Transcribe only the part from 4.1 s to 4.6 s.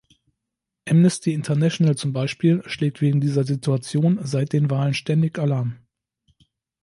seit